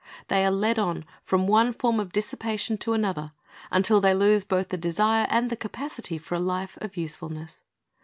They 0.29 0.43
are 0.43 0.49
led 0.49 0.79
on 0.79 1.05
from 1.23 1.45
one 1.45 1.73
form 1.73 1.99
of 1.99 2.11
dissipation 2.11 2.75
to 2.79 2.93
another, 2.93 3.33
until 3.69 4.01
they 4.01 4.15
lose 4.15 4.43
both 4.43 4.69
the 4.69 4.75
desire 4.77 5.27
and 5.29 5.51
the 5.51 5.55
capacity 5.55 6.17
for 6.17 6.33
a 6.33 6.39
life 6.39 6.75
of 6.81 6.97
usefulness. 6.97 7.59